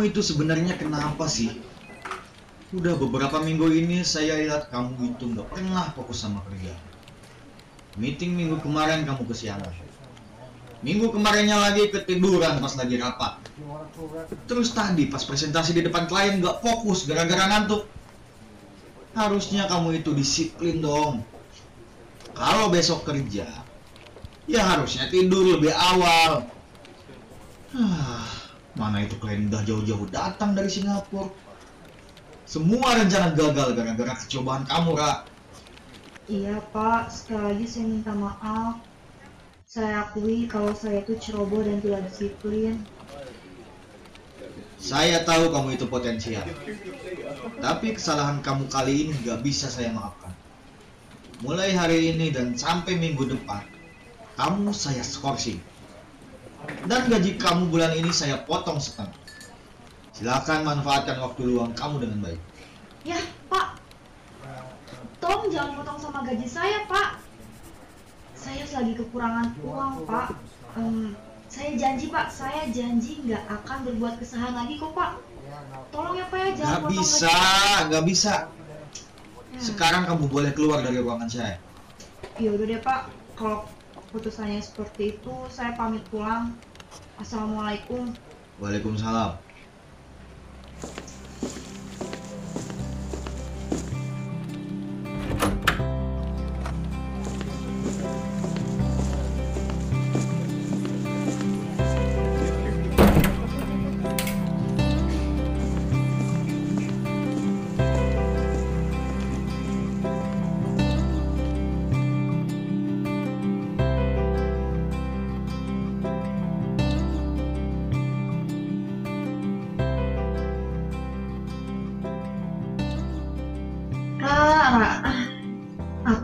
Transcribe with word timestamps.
Kamu 0.00 0.16
itu 0.16 0.24
sebenarnya 0.24 0.80
kenapa 0.80 1.28
sih? 1.28 1.60
Udah 2.72 2.96
beberapa 2.96 3.36
minggu 3.44 3.68
ini 3.68 4.00
saya 4.00 4.40
lihat 4.40 4.72
kamu 4.72 5.12
itu 5.12 5.28
nggak 5.28 5.44
pernah 5.52 5.92
fokus 5.92 6.24
sama 6.24 6.40
kerja. 6.48 6.72
Meeting 8.00 8.32
minggu 8.32 8.64
kemarin 8.64 9.04
kamu 9.04 9.28
kesiangan. 9.28 9.68
Minggu 10.80 11.12
kemarinnya 11.12 11.60
lagi 11.60 11.92
ketiduran 11.92 12.64
pas 12.64 12.72
lagi 12.80 12.96
rapat. 12.96 13.44
Terus 14.48 14.72
tadi 14.72 15.04
pas 15.12 15.20
presentasi 15.20 15.76
di 15.76 15.84
depan 15.84 16.08
klien 16.08 16.40
nggak 16.40 16.64
fokus 16.64 17.04
gara-gara 17.04 17.44
ngantuk. 17.52 17.84
Harusnya 19.12 19.68
kamu 19.68 20.00
itu 20.00 20.16
disiplin 20.16 20.80
dong. 20.80 21.20
Kalau 22.32 22.72
besok 22.72 23.04
kerja, 23.04 23.52
ya 24.48 24.60
harusnya 24.64 25.12
tidur 25.12 25.60
lebih 25.60 25.76
awal. 25.76 26.48
Ah, 27.76 28.19
mana 28.78 29.02
itu 29.02 29.18
klien 29.18 29.50
udah 29.50 29.62
jauh-jauh 29.66 30.06
datang 30.10 30.54
dari 30.54 30.70
Singapura. 30.70 31.30
Semua 32.50 32.98
rencana 32.98 33.30
gagal 33.30 33.78
gara-gara 33.78 34.14
kecobaan 34.18 34.66
kamu, 34.66 34.98
Ra. 34.98 35.22
Iya 36.30 36.62
Pak, 36.74 37.10
sekali 37.10 37.42
lagi 37.42 37.66
saya 37.66 37.86
minta 37.86 38.14
maaf. 38.14 38.82
Saya 39.70 40.02
akui 40.06 40.50
kalau 40.50 40.74
saya 40.74 41.02
itu 41.02 41.14
ceroboh 41.22 41.62
dan 41.62 41.78
tidak 41.78 42.10
disiplin. 42.10 42.82
Saya 44.80 45.22
tahu 45.22 45.54
kamu 45.54 45.78
itu 45.78 45.86
potensial. 45.86 46.42
Tapi 47.62 47.94
kesalahan 47.94 48.42
kamu 48.42 48.66
kali 48.66 49.06
ini 49.06 49.12
nggak 49.22 49.46
bisa 49.46 49.70
saya 49.70 49.94
maafkan. 49.94 50.34
Mulai 51.46 51.70
hari 51.70 52.10
ini 52.10 52.34
dan 52.34 52.58
sampai 52.58 52.98
minggu 52.98 53.30
depan, 53.30 53.62
kamu 54.34 54.74
saya 54.74 55.06
skorsing. 55.06 55.62
Dan 56.86 57.08
gaji 57.08 57.40
kamu 57.40 57.72
bulan 57.72 57.92
ini 57.96 58.12
saya 58.12 58.40
potong 58.44 58.76
setengah. 58.76 59.16
Silakan 60.12 60.68
manfaatkan 60.68 61.16
waktu 61.16 61.48
luang 61.48 61.72
kamu 61.72 62.04
dengan 62.04 62.18
baik. 62.28 62.40
Ya 63.00 63.16
Pak, 63.48 63.80
tolong 65.24 65.48
jangan 65.48 65.80
potong 65.80 65.96
sama 65.96 66.20
gaji 66.28 66.44
saya 66.44 66.84
Pak. 66.84 67.24
Saya 68.36 68.64
lagi 68.68 68.92
kekurangan 68.96 69.56
uang 69.64 70.04
Pak. 70.04 70.36
Em, 70.76 71.16
saya 71.48 71.72
janji 71.80 72.12
Pak, 72.12 72.28
saya 72.28 72.68
janji 72.68 73.24
nggak 73.24 73.44
akan 73.48 73.78
berbuat 73.88 74.20
kesalahan 74.20 74.54
lagi 74.64 74.76
kok 74.76 74.92
Pak. 74.92 75.12
Tolong 75.90 76.14
ya 76.20 76.28
Pak 76.28 76.38
ya, 76.38 76.48
jangan 76.54 76.68
Gak 76.70 76.80
potong 76.84 76.94
bisa, 77.00 77.32
gaji. 77.32 77.88
gak 77.90 78.04
bisa. 78.04 78.34
Ya. 79.50 79.58
Sekarang 79.58 80.02
kamu 80.06 80.24
boleh 80.28 80.52
keluar 80.52 80.84
dari 80.84 81.00
ruangan 81.00 81.26
saya. 81.26 81.56
Ya 82.36 82.52
udah 82.52 82.66
deh 82.68 82.80
Pak, 82.84 83.00
kalau 83.34 83.64
putusannya 84.10 84.58
seperti 84.58 85.18
itu, 85.18 85.32
saya 85.48 85.78
pamit 85.78 86.02
pulang. 86.10 86.58
Assalamualaikum. 87.16 88.10
Waalaikumsalam. 88.58 89.49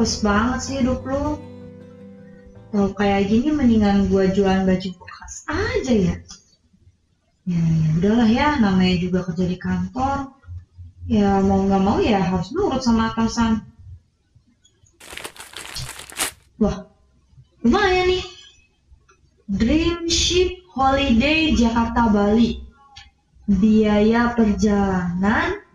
Apes 0.07 0.23
banget 0.23 0.59
sih 0.63 0.75
hidup 0.79 1.03
lu. 1.03 1.35
Kalau 2.71 2.95
kayak 2.95 3.27
gini 3.27 3.51
mendingan 3.51 4.07
gua 4.07 4.31
jualan 4.31 4.63
baju 4.63 4.89
bekas 5.03 5.43
aja 5.51 5.95
ya. 5.99 6.15
Ya, 7.43 7.59
ya 7.59 7.89
udahlah 7.99 8.31
ya, 8.31 8.49
namanya 8.63 9.03
juga 9.03 9.27
kerja 9.27 9.51
di 9.51 9.59
kantor. 9.59 10.31
Ya 11.11 11.43
mau 11.43 11.67
nggak 11.67 11.83
mau 11.83 11.99
ya 11.99 12.23
harus 12.23 12.55
nurut 12.55 12.87
sama 12.87 13.11
atasan. 13.11 13.67
Wah, 16.63 16.87
lumayan 17.67 18.07
nih. 18.07 18.23
Dream 19.51 20.07
Ship 20.07 20.63
Holiday 20.71 21.51
Jakarta 21.59 22.15
Bali. 22.15 22.63
Biaya 23.51 24.39
perjalanan 24.39 25.67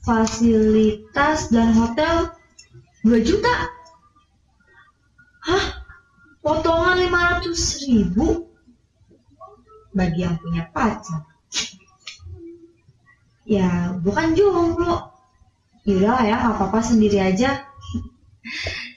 fasilitas 0.00 1.52
dan 1.52 1.76
hotel 1.76 2.37
2 3.08 3.24
juta. 3.24 3.72
Hah? 5.48 5.64
Potongan 6.44 7.00
500 7.08 7.88
ribu? 7.88 8.52
Bagi 9.96 10.28
yang 10.28 10.36
punya 10.36 10.68
pacar. 10.68 11.24
Ya, 13.48 13.96
bukan 14.04 14.36
jomblo. 14.36 15.08
Yaudah 15.88 16.20
ya, 16.20 16.36
nggak 16.36 16.54
apa-apa 16.60 16.84
sendiri 16.84 17.16
aja. 17.16 17.64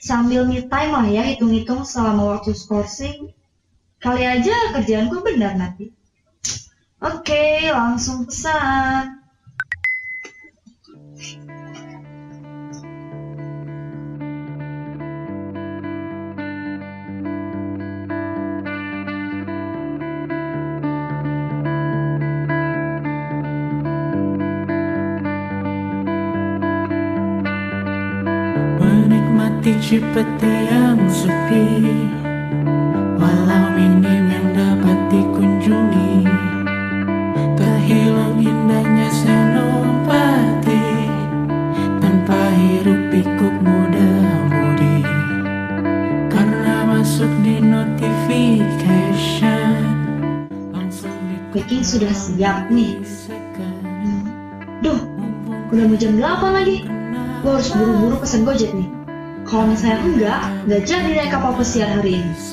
Sambil 0.04 0.44
me 0.44 0.68
time 0.68 0.92
lah 0.92 1.08
ya, 1.08 1.24
hitung-hitung 1.24 1.88
selama 1.88 2.36
waktu 2.36 2.52
skorsing. 2.52 3.32
Kali 4.04 4.28
aja 4.28 4.76
kerjaanku 4.76 5.24
benar 5.24 5.56
nanti. 5.56 5.96
Oke, 7.00 7.72
langsung 7.72 8.28
pesan. 8.28 9.21
Menikmati 29.72 29.88
Cipete 29.88 30.68
yang 30.68 31.00
sepi 31.08 31.64
Walau 33.16 33.72
minim 33.72 34.28
yang 34.28 34.52
dapat 34.52 35.00
dikunjungi 35.08 36.28
Terhilang 37.56 38.36
indahnya 38.44 39.08
senopati 39.16 41.08
Tanpa 42.04 42.52
hiruk 42.60 43.16
pikuk 43.16 43.56
muda-mudi 43.64 45.08
Karena 46.28 46.92
masuk 46.92 47.32
di 47.40 47.64
notification 47.64 49.72
Langsung 50.76 51.16
Packing 51.56 51.84
sudah 51.84 52.12
siap 52.12 52.68
nih. 52.72 53.00
Duh, 54.84 55.00
udah 55.72 55.84
mau 55.84 55.98
jam 56.00 56.16
8 56.16 56.56
lagi. 56.56 56.88
Gue 57.44 57.52
harus 57.52 57.76
buru-buru 57.76 58.16
pesen 58.24 58.48
Gojek 58.48 58.72
nih. 58.72 59.01
Kalau 59.52 59.68
misalnya 59.68 60.00
enggak, 60.00 60.42
nggak 60.64 60.82
jadi 60.88 61.10
naik 61.12 61.32
kapal 61.36 61.52
pesiar 61.60 61.92
hari 62.00 62.24
ini. 62.24 62.51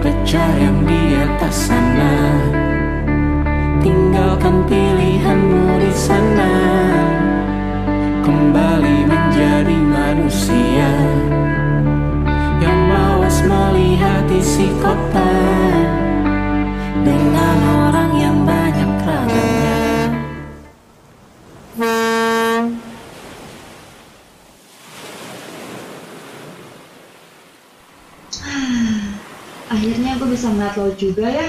Pecah 0.00 0.52
yang 0.56 0.80
di 0.88 1.14
atas 1.16 1.68
sana. 1.68 2.14
Tinggalkan 3.84 4.64
pilihanmu 4.68 5.80
di 5.80 5.92
sana. 5.92 6.52
Kembali 8.20 9.08
menjadi 9.08 9.76
manusia 9.80 10.92
Yang 12.60 12.80
mawas 12.92 13.36
melihat 13.48 14.28
isi 14.28 14.68
kota 14.78 15.32
Dengan 17.00 17.58
orang 17.88 18.12
yang 18.20 18.38
ngeliat 30.70 30.86
lo 30.86 30.94
juga 30.94 31.26
ya. 31.26 31.48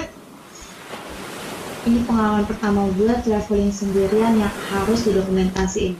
Ini 1.86 2.06
pengalaman 2.06 2.46
pertama 2.46 2.90
gue 2.94 3.14
traveling 3.26 3.74
sendirian 3.74 4.38
yang 4.38 4.54
harus 4.74 5.06
didokumentasiin. 5.06 5.98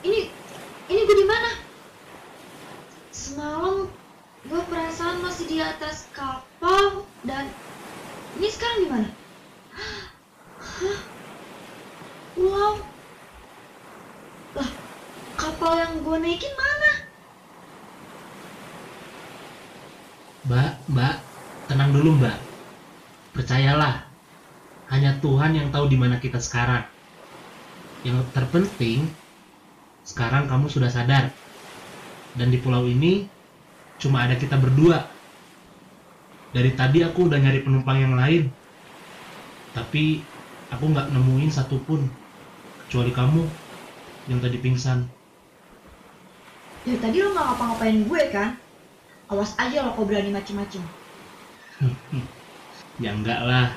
Ini, 0.00 0.32
ini 0.88 1.00
gue 1.04 1.16
di 1.20 1.28
mana? 1.28 1.60
Semalam 3.12 3.84
gue 4.48 4.62
perasaan 4.64 5.20
masih 5.20 5.44
di 5.44 5.60
atas 5.60 6.08
kapal 6.16 7.04
dan 7.28 7.52
ini 8.40 8.48
sekarang 8.48 8.80
di 8.80 8.88
mana? 8.88 9.08
Hah? 9.76 10.98
Pulau? 12.32 12.80
Lah, 14.56 14.70
kapal 15.36 15.72
yang 15.76 16.00
gue 16.00 16.09
naikin 16.20 16.52
mana? 16.52 16.92
Mbak, 20.46 20.72
Mbak, 20.92 21.16
tenang 21.68 21.90
dulu 21.96 22.10
Mbak. 22.20 22.38
Percayalah, 23.36 24.04
hanya 24.92 25.16
Tuhan 25.22 25.56
yang 25.56 25.68
tahu 25.72 25.88
di 25.88 25.96
mana 25.96 26.20
kita 26.20 26.42
sekarang. 26.42 26.84
Yang 28.04 28.26
terpenting, 28.36 29.06
sekarang 30.04 30.50
kamu 30.50 30.66
sudah 30.68 30.90
sadar. 30.92 31.30
Dan 32.34 32.50
di 32.50 32.58
pulau 32.60 32.84
ini, 32.86 33.26
cuma 34.02 34.24
ada 34.26 34.34
kita 34.34 34.58
berdua. 34.58 35.06
Dari 36.50 36.74
tadi 36.74 37.06
aku 37.06 37.30
udah 37.30 37.38
nyari 37.38 37.62
penumpang 37.62 37.98
yang 38.02 38.14
lain. 38.18 38.50
Tapi, 39.70 40.18
aku 40.74 40.84
nggak 40.90 41.14
nemuin 41.14 41.50
satupun. 41.54 42.10
Kecuali 42.86 43.14
kamu, 43.14 43.42
yang 44.26 44.42
tadi 44.42 44.58
pingsan. 44.58 45.19
Dari 46.84 46.96
tadi 46.96 47.16
lo 47.20 47.36
nggak 47.36 47.46
ngapa-ngapain 47.46 47.98
gue 48.08 48.22
kan? 48.32 48.50
Awas 49.30 49.52
aja 49.60 49.84
lo 49.84 49.94
kau 49.94 50.08
berani 50.08 50.32
macem-macem. 50.32 50.82
Ya 53.00 53.16
enggak 53.16 53.40
lah. 53.48 53.72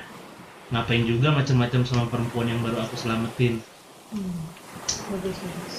Ngapain 0.68 1.08
juga 1.08 1.32
macam-macam 1.32 1.80
sama 1.88 2.04
perempuan 2.12 2.44
yang 2.44 2.60
baru 2.60 2.84
aku 2.84 2.92
selamatin. 2.92 3.56
Hmm, 4.12 4.36
bagus 5.08 5.36
bagus. 5.40 5.76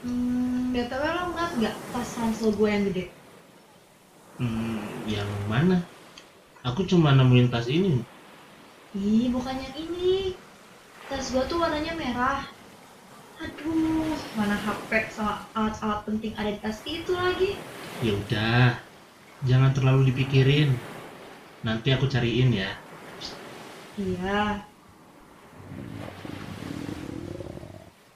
Hmm, 0.00 0.72
btw 0.72 1.02
lo 1.12 1.22
ngeliat 1.28 1.52
nggak 1.60 1.74
tas 1.92 2.16
ransel 2.16 2.56
gue 2.56 2.68
yang 2.72 2.88
gede? 2.88 3.04
Hmm, 4.40 4.80
yang 5.04 5.28
mana? 5.44 5.84
Aku 6.64 6.88
cuma 6.88 7.12
nemuin 7.12 7.52
tas 7.52 7.68
ini. 7.68 8.00
Ih, 8.96 9.28
bukan 9.28 9.60
yang 9.60 9.74
ini. 9.76 10.32
Tas 11.12 11.32
gua 11.32 11.44
tuh 11.44 11.60
warnanya 11.60 11.92
merah. 11.96 12.48
Aduh, 13.44 14.18
mana 14.36 14.56
HP 14.64 14.90
sama 15.16 15.34
alat-alat 15.58 16.00
penting 16.06 16.32
ada 16.38 16.50
di 16.54 16.60
tas 16.64 16.78
itu 16.96 17.12
lagi. 17.22 17.50
Ya 18.04 18.12
udah, 18.22 18.64
jangan 19.48 19.70
terlalu 19.76 20.02
dipikirin. 20.10 20.70
Nanti 21.66 21.88
aku 21.96 22.06
cariin 22.14 22.50
ya. 22.62 22.70
Iya, 23.98 24.68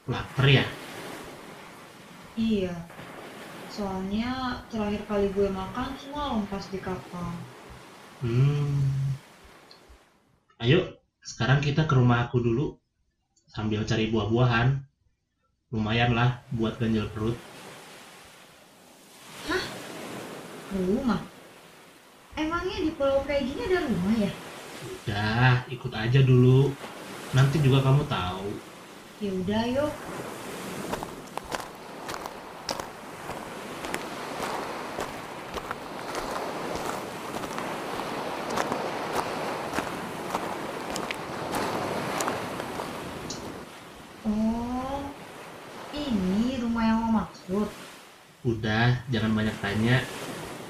Laper 0.06 0.46
ya? 0.48 0.64
iya. 2.48 2.74
Soalnya 3.74 4.30
terakhir 4.70 5.02
kali 5.10 5.26
gue 5.36 5.48
makan 5.60 5.88
semalam 6.02 6.40
pas 6.50 6.64
di 6.72 6.78
kapal. 6.86 7.32
Hmm. 8.22 9.12
Ayo, 10.64 10.80
sekarang 11.30 11.60
kita 11.66 11.82
ke 11.90 11.94
rumah 12.00 12.18
aku 12.24 12.38
dulu. 12.46 12.66
Sambil 13.54 13.80
cari 13.90 14.06
buah-buahan. 14.12 14.68
Lumayan 15.72 16.12
lah 16.12 16.44
buat 16.52 16.76
ganjel 16.76 17.08
perut. 17.16 17.32
Rumah? 20.72 21.20
Emangnya 22.36 22.80
di 22.80 22.92
pulau 22.96 23.24
kayak 23.24 23.44
gini 23.44 23.68
ada 23.68 23.88
rumah 23.88 24.14
ya? 24.20 24.32
Udah, 24.84 25.52
ikut 25.72 25.92
aja 25.92 26.20
dulu. 26.20 26.72
Nanti 27.32 27.56
juga 27.64 27.80
kamu 27.80 28.04
tahu. 28.04 28.48
Ya 29.20 29.30
udah 29.32 29.62
yuk. 29.68 29.92
Oh, 44.24 45.04
ini 45.92 46.56
rumah 46.64 46.82
yang 46.88 46.98
lo 47.04 47.08
maksud. 47.12 47.68
Udah, 48.48 49.04
jangan 49.12 49.36
banyak 49.36 49.51
tanya. 49.62 50.02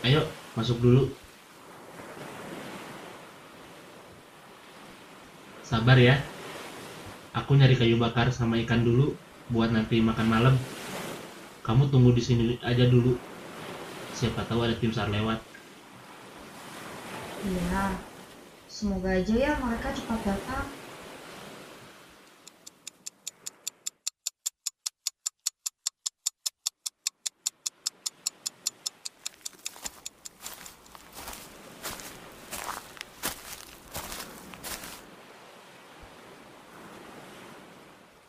Ayo, 0.05 0.29
masuk 0.53 0.77
dulu. 0.85 1.09
Sabar 5.65 5.97
ya. 5.97 6.21
Aku 7.33 7.57
nyari 7.57 7.73
kayu 7.81 7.97
bakar 7.97 8.29
sama 8.29 8.61
ikan 8.61 8.85
dulu 8.85 9.17
buat 9.49 9.73
nanti 9.73 10.05
makan 10.05 10.29
malam. 10.29 10.55
Kamu 11.65 11.89
tunggu 11.89 12.13
di 12.13 12.21
sini 12.21 12.61
aja 12.61 12.85
dulu. 12.85 13.17
Siapa 14.13 14.45
tahu 14.45 14.69
ada 14.69 14.77
tim 14.77 14.93
SAR 14.93 15.09
lewat. 15.09 15.41
Iya. 17.49 17.97
Semoga 18.69 19.17
aja 19.17 19.35
ya 19.35 19.53
mereka 19.57 19.97
cepat 19.97 20.21
datang. 20.29 20.69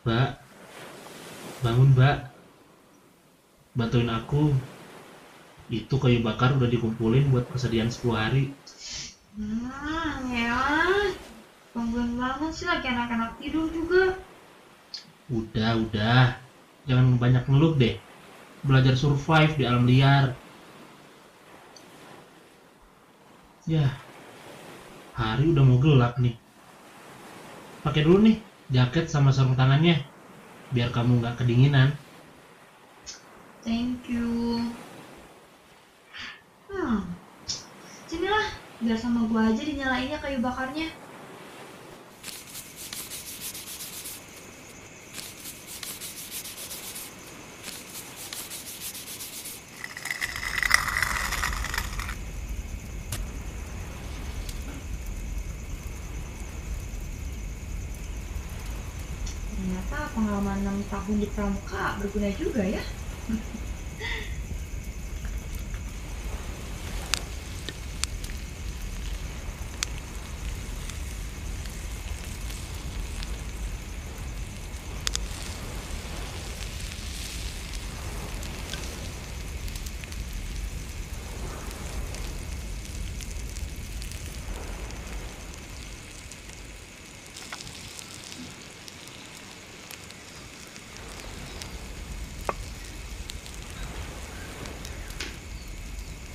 Mbak, 0.03 0.29
bangun 1.63 1.89
mbak. 1.95 2.17
Bantuin 3.71 4.11
aku. 4.11 4.51
Itu 5.71 5.92
kayu 6.03 6.19
bakar 6.19 6.51
udah 6.59 6.67
dikumpulin 6.67 7.31
buat 7.31 7.47
persediaan 7.47 7.87
10 7.87 8.11
hari. 8.11 8.43
Hmm, 9.39 10.27
ya. 10.35 10.59
Tungguin 11.71 12.19
banget 12.19 12.51
sih 12.51 12.67
lagi 12.67 12.91
anak-anak 12.91 13.39
tidur 13.39 13.71
juga. 13.71 14.19
Udah, 15.31 15.79
udah. 15.79 16.35
Jangan 16.83 17.15
banyak 17.15 17.47
ngeluh 17.47 17.79
deh. 17.79 17.95
Belajar 18.67 18.99
survive 18.99 19.55
di 19.55 19.63
alam 19.63 19.87
liar. 19.87 20.35
Ya, 23.63 23.87
hari 25.15 25.55
udah 25.55 25.63
mau 25.63 25.79
gelap 25.79 26.19
nih. 26.19 26.35
Pakai 27.79 28.03
dulu 28.03 28.27
nih 28.27 28.37
jaket 28.67 29.07
sama 29.07 29.31
sarung 29.31 29.55
tangannya, 29.55 30.03
biar 30.75 30.91
kamu 30.91 31.23
nggak 31.23 31.39
kedinginan. 31.39 31.95
Thank 33.63 34.11
you. 34.11 34.67
Hmm. 36.73 37.05
Sinilah, 38.09 38.49
biar 38.81 38.97
sama 38.97 39.29
gua 39.29 39.53
aja 39.53 39.61
dinyalainnya 39.61 40.17
kayu 40.17 40.41
bakarnya. 40.41 40.89
Ternyata 59.53 59.97
pengalaman 60.17 60.57
6 60.65 60.89
tahun 60.89 61.15
di 61.21 61.27
pramuka 61.37 62.01
berguna 62.01 62.33
juga 62.33 62.65
ya. 62.65 62.81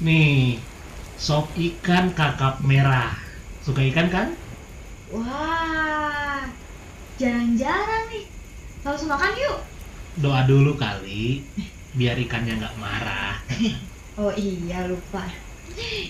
Nih, 0.08 0.64
sop 1.24 1.46
ikan 1.66 2.06
kakap 2.18 2.54
merah. 2.64 3.12
Suka 3.64 3.80
ikan 3.92 4.08
kan? 4.14 4.28
Wah, 5.12 6.40
jarang-jarang 7.20 8.04
nih. 8.12 8.24
Langsung 8.84 9.08
makan 9.12 9.32
yuk. 9.42 9.58
Doa 10.22 10.40
dulu 10.50 10.70
kali, 10.80 11.44
biar 11.98 12.16
ikannya 12.24 12.52
nggak 12.60 12.76
marah. 12.82 13.34
Oh 14.18 14.34
iya 14.34 14.90
lupa. 14.90 15.22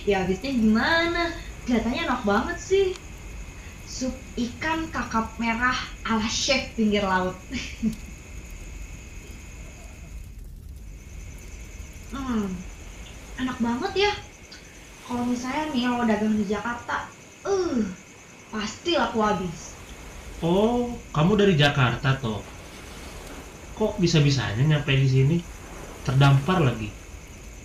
Ya 0.09 0.25
habisnya 0.25 0.49
gimana? 0.63 1.19
Kelihatannya 1.65 2.01
enak 2.09 2.21
banget 2.29 2.57
sih. 2.69 2.85
Sup 3.95 4.15
ikan 4.45 4.79
kakap 4.95 5.25
merah 5.41 5.77
ala 6.09 6.25
chef 6.43 6.63
pinggir 6.77 7.03
laut. 7.05 7.37
hmm, 12.11 12.45
enak 13.41 13.48
banget 13.59 14.09
ya. 14.09 14.11
Kalau 15.05 15.23
misalnya 15.27 15.73
nih 15.75 15.83
lo 15.91 16.03
dagang 16.07 16.35
di 16.39 16.45
Jakarta, 16.47 17.11
uh, 17.43 17.79
pasti 18.49 18.95
laku 18.95 19.19
habis. 19.19 19.75
Oh, 20.39 20.95
kamu 21.11 21.35
dari 21.35 21.53
Jakarta 21.59 22.15
toh? 22.15 22.39
Kok 23.75 23.99
bisa-bisanya 23.99 24.63
nyampe 24.63 24.95
di 24.95 25.07
sini? 25.07 25.37
Terdampar 26.07 26.63
lagi. 26.63 26.87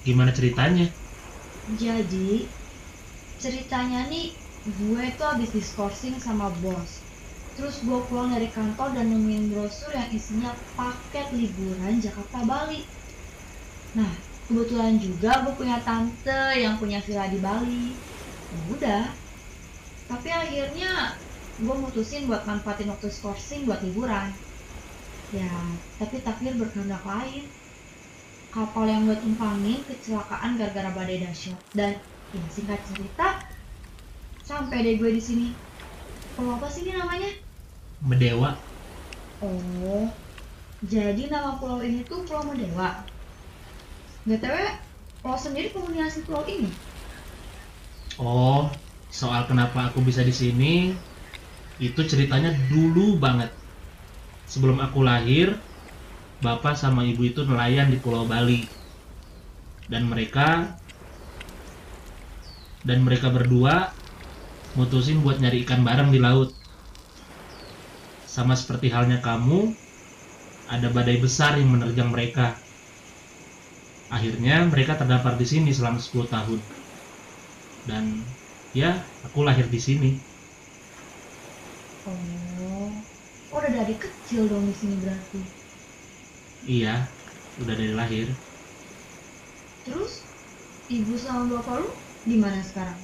Gimana 0.02 0.34
ceritanya? 0.34 0.90
Jadi 1.78 2.44
ceritanya 3.38 4.10
nih 4.10 4.34
gue 4.64 5.04
tuh 5.14 5.26
habis 5.30 5.54
diskorsing 5.54 6.18
sama 6.18 6.50
bos. 6.64 7.04
Terus 7.54 7.78
gue 7.86 7.98
pulang 8.10 8.34
dari 8.34 8.50
kantor 8.50 8.98
dan 8.98 9.06
nemuin 9.14 9.54
brosur 9.54 9.94
yang 9.94 10.10
isinya 10.10 10.50
paket 10.74 11.30
liburan 11.30 12.02
Jakarta 12.02 12.42
Bali. 12.42 12.82
Nah 13.94 14.33
kebetulan 14.46 15.00
juga 15.00 15.44
gue 15.44 15.54
punya 15.56 15.80
tante 15.80 16.42
yang 16.60 16.76
punya 16.76 17.00
villa 17.00 17.26
di 17.28 17.38
Bali. 17.40 17.86
Ya 18.52 18.60
udah. 18.70 19.04
Tapi 20.10 20.28
akhirnya 20.28 21.16
gue 21.58 21.74
mutusin 21.74 22.28
buat 22.28 22.44
manfaatin 22.44 22.90
waktu 22.92 23.08
skorsing 23.08 23.64
buat 23.64 23.80
liburan. 23.80 24.30
Ya, 25.34 25.50
tapi 25.98 26.22
takdir 26.22 26.54
berkehendak 26.54 27.02
lain 27.02 27.48
kapal 28.54 28.86
yang 28.86 29.02
gue 29.10 29.18
tumpangin 29.18 29.82
kecelakaan 29.82 30.54
gara-gara 30.54 30.94
badai 30.94 31.26
dahsyat 31.26 31.58
dan 31.74 31.98
ya 32.30 32.42
singkat 32.54 32.78
cerita 32.86 33.42
sampai 34.46 34.86
deh 34.86 34.94
gue 34.94 35.10
di 35.10 35.18
sini 35.18 35.48
pulau 36.38 36.54
apa 36.54 36.70
sih 36.70 36.86
ini 36.86 36.94
namanya 36.94 37.34
Medewa. 37.98 38.54
oh 39.42 40.06
jadi 40.86 41.26
nama 41.26 41.58
pulau 41.58 41.82
ini 41.82 42.06
tuh 42.06 42.22
pulau 42.22 42.46
Medewa 42.46 43.02
btw 44.24 44.56
lo 45.24 45.36
sendiri 45.36 45.72
asli 46.00 46.24
pulau 46.24 46.44
ini 46.48 46.68
Oh, 48.14 48.70
soal 49.10 49.42
kenapa 49.50 49.90
aku 49.90 49.98
bisa 50.06 50.22
di 50.22 50.30
sini 50.30 50.94
itu 51.82 51.98
ceritanya 52.06 52.54
dulu 52.70 53.18
banget. 53.18 53.50
Sebelum 54.46 54.78
aku 54.78 55.02
lahir, 55.02 55.58
bapak 56.38 56.78
sama 56.78 57.02
ibu 57.02 57.26
itu 57.26 57.42
nelayan 57.42 57.90
di 57.90 57.98
Pulau 57.98 58.22
Bali. 58.22 58.70
Dan 59.90 60.06
mereka 60.06 60.78
dan 62.86 63.02
mereka 63.02 63.34
berdua 63.34 63.90
mutusin 64.78 65.18
buat 65.26 65.42
nyari 65.42 65.66
ikan 65.66 65.82
bareng 65.82 66.14
di 66.14 66.22
laut. 66.22 66.54
Sama 68.30 68.54
seperti 68.54 68.94
halnya 68.94 69.18
kamu, 69.18 69.74
ada 70.70 70.86
badai 70.94 71.18
besar 71.18 71.58
yang 71.58 71.74
menerjang 71.74 72.14
mereka. 72.14 72.54
Akhirnya 74.08 74.64
mereka 74.72 74.96
terdampar 75.00 75.34
di 75.40 75.44
sini 75.52 75.70
selama 75.76 75.98
10 76.00 76.26
tahun. 76.34 76.60
Dan 77.88 78.04
ya, 78.72 79.12
aku 79.26 79.38
lahir 79.46 79.66
di 79.74 79.78
sini. 79.86 80.08
oh 82.06 83.04
oh 83.52 83.58
udah 83.58 83.70
dari 83.78 83.94
kecil 84.02 84.48
dong 84.50 84.64
di 84.70 84.74
sini 84.80 84.94
berarti 85.02 85.40
Iya, 86.74 86.90
udah 87.60 87.74
dari 87.78 87.92
lahir. 87.98 88.28
terus 89.84 90.12
ibu 90.96 91.14
sama 91.24 91.42
bapak 91.52 91.76
lu 91.82 91.90
di 92.28 92.36
mana 92.42 92.60
sekarang 92.68 93.00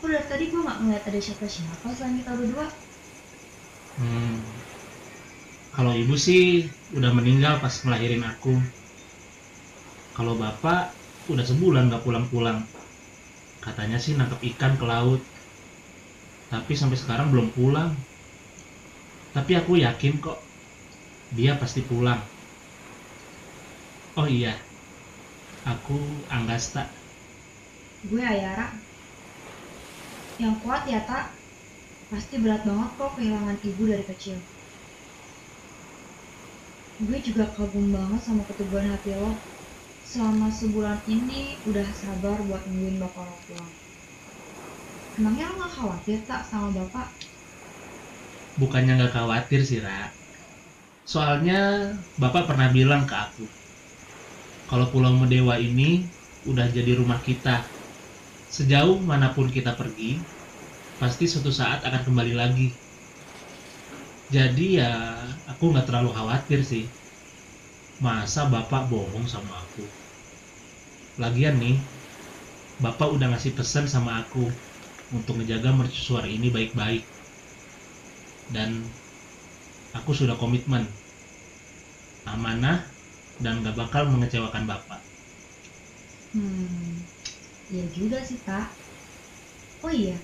Kok 0.00 0.08
dari 0.12 0.26
tadi 0.32 0.44
gue 0.52 0.60
gak 0.68 0.80
ngeliat 0.82 1.04
ada 1.08 1.20
siapa-siapa 1.26 1.86
selain 1.96 2.18
kita 2.20 2.32
berdua 2.38 2.66
Hmm. 3.96 4.62
Kalau 5.76 5.92
ibu 6.02 6.14
sih 6.26 6.42
udah 6.96 7.10
meninggal 7.18 7.54
pas 7.62 7.74
ngelahirin 7.82 8.22
aku. 8.32 8.48
Kalau 10.20 10.36
bapak 10.36 10.92
udah 11.32 11.40
sebulan 11.48 11.88
gak 11.88 12.04
pulang-pulang. 12.04 12.60
Katanya 13.64 13.96
sih 13.96 14.20
nangkep 14.20 14.52
ikan 14.52 14.76
ke 14.76 14.84
laut. 14.84 15.24
Tapi 16.52 16.76
sampai 16.76 17.00
sekarang 17.00 17.32
belum 17.32 17.48
pulang. 17.56 17.96
Tapi 19.32 19.56
aku 19.56 19.80
yakin 19.80 20.20
kok 20.20 20.36
dia 21.32 21.56
pasti 21.56 21.80
pulang. 21.80 22.20
Oh 24.20 24.28
iya, 24.28 24.60
aku 25.64 25.96
Anggasta. 26.28 26.84
Gue 28.04 28.20
Ayara. 28.20 28.76
Yang 30.36 30.54
kuat 30.60 30.84
ya, 30.84 31.00
Tak. 31.08 31.32
Pasti 32.12 32.36
berat 32.44 32.68
banget 32.68 32.92
kok 32.92 33.16
kehilangan 33.16 33.56
ibu 33.64 33.82
dari 33.88 34.04
kecil. 34.04 34.36
Gue 37.08 37.16
juga 37.24 37.48
kagum 37.56 37.88
banget 37.88 38.20
sama 38.20 38.44
keteguhan 38.44 38.92
hati 38.92 39.16
lo. 39.16 39.32
Selama 40.10 40.48
sebulan 40.58 40.98
ini 41.14 41.40
udah 41.68 41.88
sabar 42.00 42.36
buat 42.46 42.62
nungguin 42.66 42.98
bapak 43.02 43.24
lo 43.28 43.36
pulang. 43.46 43.74
Emangnya 45.18 45.44
lo 45.50 45.54
gak 45.62 45.72
khawatir 45.76 46.18
tak 46.28 46.42
sama 46.50 46.68
bapak? 46.78 47.08
bukannya 48.60 48.92
nggak 48.98 49.14
khawatir 49.16 49.60
sih 49.68 49.80
Ra 49.86 50.12
soalnya 51.12 51.58
bapak 52.22 52.42
pernah 52.48 52.68
bilang 52.76 53.02
ke 53.10 53.14
aku 53.16 53.46
kalau 54.70 54.86
Pulau 54.92 55.12
Medewa 55.20 55.54
ini 55.58 56.14
udah 56.50 56.66
jadi 56.76 56.92
rumah 57.00 57.20
kita 57.28 57.56
sejauh 58.56 58.98
mana 59.10 59.28
pun 59.36 59.46
kita 59.56 59.72
pergi 59.80 60.28
pasti 61.00 61.24
suatu 61.30 61.50
saat 61.52 61.80
akan 61.88 62.02
kembali 62.06 62.34
lagi 62.36 62.68
Jadi 64.30 64.78
ya 64.78 64.92
aku 65.50 65.64
nggak 65.74 65.86
terlalu 65.90 66.10
khawatir 66.16 66.60
sih. 66.62 66.84
Masa 68.04 68.42
bapak 68.52 68.82
bohong 68.90 69.26
sama 69.28 69.54
aku? 69.64 69.84
Lagian 71.22 71.56
nih, 71.62 71.76
bapak 72.84 73.08
udah 73.14 73.26
ngasih 73.30 73.52
pesan 73.58 73.86
sama 73.94 74.10
aku 74.22 74.44
untuk 75.16 75.34
ngejaga 75.38 75.70
mercusuar 75.78 76.24
ini 76.36 76.48
baik-baik. 76.56 77.02
Dan 78.54 78.70
aku 79.98 80.10
sudah 80.18 80.36
komitmen, 80.42 80.84
amanah, 82.32 82.78
dan 83.44 83.54
gak 83.64 83.76
bakal 83.80 84.02
mengecewakan 84.12 84.64
bapak. 84.70 85.00
Hmm, 86.32 86.94
ya 87.74 87.84
juga 87.96 88.18
sih 88.28 88.38
kak. 88.46 88.66
Oh 89.84 89.92
iya, 90.02 90.16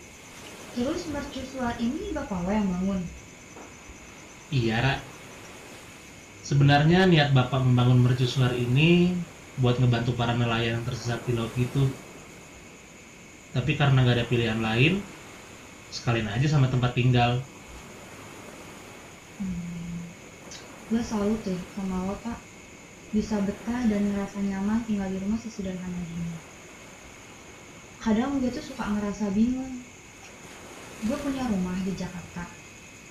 terus 0.75 1.03
mercusuar 1.15 1.75
ini 1.87 2.03
bapak 2.17 2.39
lo 2.45 2.51
yang 2.59 2.69
bangun? 2.75 3.01
Iya, 4.51 4.75
Ra. 4.85 4.93
Sebenarnya 6.49 7.01
niat 7.13 7.29
Bapak 7.39 7.61
membangun 7.67 7.99
mercusuar 8.07 8.53
ini 8.67 8.91
buat 9.63 9.77
ngebantu 9.81 10.13
para 10.21 10.33
nelayan 10.41 10.73
yang 10.81 10.85
tersesat 10.89 11.21
di 11.27 11.33
laut 11.37 11.53
gitu. 11.63 11.83
Tapi 13.55 13.73
karena 13.81 14.05
gak 14.07 14.17
ada 14.17 14.27
pilihan 14.31 14.61
lain, 14.61 14.93
sekalian 15.97 16.29
aja 16.35 16.47
sama 16.53 16.67
tempat 16.73 16.93
tinggal. 16.99 17.33
Hmm, 19.39 20.13
gue 20.89 21.03
salut 21.11 21.41
deh 21.47 21.61
sama 21.75 21.97
lo 22.09 22.17
kak. 22.25 22.39
Bisa 23.15 23.37
betah 23.47 23.83
dan 23.91 24.03
ngerasa 24.13 24.39
nyaman 24.49 24.81
tinggal 24.87 25.09
di 25.13 25.19
rumah 25.23 25.41
sesederhana 25.45 26.01
gini. 26.11 26.35
Kadang 28.03 28.31
gue 28.41 28.51
tuh 28.57 28.65
suka 28.69 28.85
ngerasa 28.93 29.25
bingung. 29.37 29.75
Gue 31.07 31.19
punya 31.25 31.45
rumah 31.53 31.79
di 31.87 31.93
Jakarta, 32.01 32.45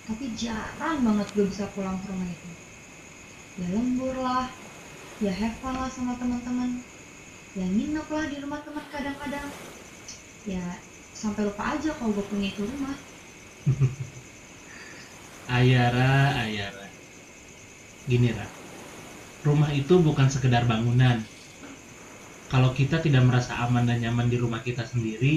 tapi 0.08 0.26
jarang 0.42 1.00
banget 1.08 1.28
gue 1.36 1.46
bisa 1.52 1.66
pulang 1.74 1.98
ke 2.02 2.06
rumah 2.12 2.30
itu. 2.30 2.50
Ya 3.60 3.68
lembur 3.76 4.16
lah, 4.26 4.48
ya 5.24 5.32
have 5.40 5.56
fun 5.62 5.76
lah 5.82 5.90
sama 5.92 6.14
teman-teman, 6.22 6.72
ya 7.58 7.66
nginep 7.76 8.08
lah 8.16 8.26
di 8.32 8.38
rumah 8.44 8.62
teman 8.66 8.86
kadang-kadang. 8.94 9.50
Ya 10.46 10.64
sampai 11.22 11.44
lupa 11.48 11.64
aja 11.76 11.90
kalau 11.98 12.12
gue 12.18 12.26
punya 12.32 12.48
itu 12.54 12.64
rumah. 12.72 12.98
Ayara, 15.58 16.36
Ayara. 16.44 16.86
Gini, 18.10 18.30
Ra. 18.38 18.48
Rumah 19.48 19.70
itu 19.80 19.94
bukan 20.08 20.28
sekedar 20.34 20.64
bangunan. 20.72 21.18
Kalau 22.52 22.70
kita 22.80 22.96
tidak 23.06 23.24
merasa 23.28 23.54
aman 23.66 23.86
dan 23.90 23.98
nyaman 24.04 24.28
di 24.32 24.38
rumah 24.44 24.62
kita 24.68 24.84
sendiri, 24.92 25.34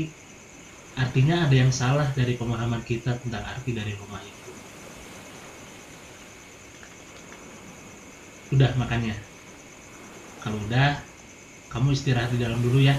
artinya 1.02 1.34
ada 1.44 1.54
yang 1.62 1.72
salah 1.80 2.08
dari 2.18 2.34
pemahaman 2.40 2.82
kita 2.90 3.10
tentang 3.22 3.44
arti 3.52 3.70
dari 3.78 3.92
rumah 4.00 4.22
itu. 4.32 4.52
Udah 8.52 8.70
makannya. 8.80 9.14
Kalau 10.48 10.64
udah, 10.64 10.96
kamu 11.68 11.92
istirahat 11.92 12.32
di 12.32 12.40
dalam 12.40 12.56
dulu 12.64 12.80
ya. 12.80 12.96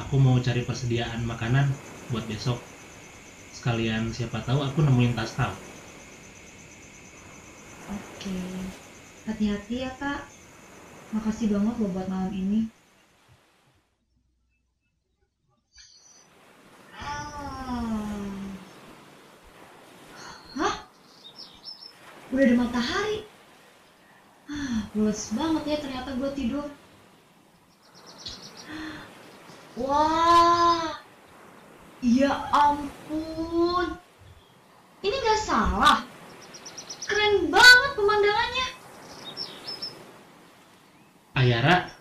Aku 0.00 0.16
mau 0.16 0.40
cari 0.40 0.64
persediaan 0.64 1.20
makanan 1.28 1.68
buat 2.08 2.24
besok. 2.24 2.56
Sekalian 3.52 4.16
siapa 4.16 4.40
tahu 4.48 4.64
aku 4.64 4.80
nemuin 4.80 5.12
tas 5.12 5.36
kamu. 5.36 5.52
Oke, 7.92 8.40
hati-hati 9.28 9.84
ya 9.84 9.92
kak. 10.00 10.24
Makasih 11.12 11.52
banget 11.52 11.74
loh 11.84 11.92
buat 11.92 12.08
malam 12.08 12.32
ini. 12.32 12.72
Ah. 16.96 18.56
Hah? 20.56 20.74
Udah 22.32 22.40
ada 22.40 22.54
matahari? 22.56 23.17
Pules 24.98 25.30
banget 25.30 25.62
ya 25.62 25.76
ternyata 25.78 26.10
gue 26.10 26.30
tidur. 26.34 26.66
Wah, 29.78 30.90
ya 32.02 32.34
ampun. 32.50 33.94
Ini 34.98 35.16
gak 35.22 35.40
salah. 35.46 36.02
Keren 37.06 37.46
banget 37.46 37.90
pemandangannya. 37.94 38.68
Ayara, 41.38 41.94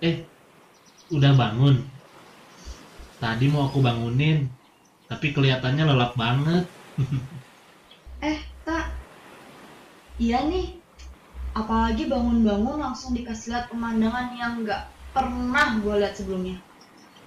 eh, 0.00 0.24
udah 1.12 1.36
bangun. 1.36 1.84
Tadi 3.20 3.44
mau 3.52 3.68
aku 3.68 3.84
bangunin, 3.84 4.48
tapi 5.04 5.36
kelihatannya 5.36 5.84
lelap 5.84 6.16
banget. 6.16 6.64
Eh, 8.24 8.38
tak. 8.62 8.88
Iya 10.16 10.46
nih. 10.46 10.81
Apalagi 11.52 12.08
bangun-bangun 12.08 12.80
langsung 12.80 13.12
dikasih 13.12 13.52
lihat 13.52 13.68
pemandangan 13.68 14.32
yang 14.36 14.64
nggak 14.64 14.88
pernah 15.12 15.76
gue 15.84 15.94
lihat 16.00 16.16
sebelumnya. 16.16 16.56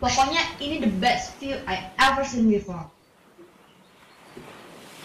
Pokoknya 0.02 0.42
ini 0.58 0.82
the 0.82 0.92
best 0.98 1.38
view 1.38 1.56
I 1.70 1.94
ever 2.02 2.26
seen 2.26 2.50
before. 2.50 2.90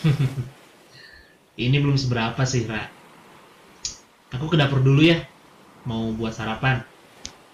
Ini 1.60 1.76
belum 1.76 2.00
seberapa 2.00 2.40
sih, 2.48 2.64
Ra. 2.64 2.88
Aku 4.32 4.48
ke 4.48 4.56
dapur 4.56 4.80
dulu 4.80 5.04
ya, 5.04 5.20
mau 5.84 6.08
buat 6.16 6.32
sarapan. 6.32 6.80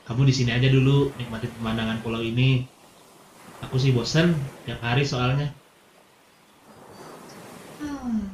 Kamu 0.06 0.22
di 0.22 0.30
sini 0.30 0.54
aja 0.54 0.70
dulu, 0.70 1.10
nikmati 1.18 1.50
pemandangan 1.58 1.98
pulau 2.06 2.22
ini. 2.22 2.62
Aku 3.66 3.82
sih 3.82 3.90
bosen 3.90 4.30
tiap 4.62 4.78
hari 4.78 5.02
soalnya. 5.02 5.50
Hmm. 7.82 8.30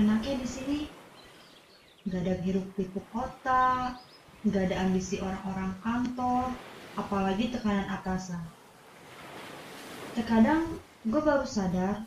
Enaknya 0.00 0.40
di 0.40 0.48
sini 0.48 0.78
nggak 2.06 2.20
ada 2.26 2.34
hiruk 2.42 2.66
pikuk 2.74 3.06
kota, 3.14 3.94
nggak 4.42 4.62
ada 4.70 4.76
ambisi 4.82 5.22
orang-orang 5.22 5.70
kantor, 5.86 6.50
apalagi 6.98 7.54
tekanan 7.54 7.86
atasan. 7.86 8.42
Terkadang 10.18 10.82
gue 11.06 11.20
baru 11.22 11.46
sadar, 11.46 12.02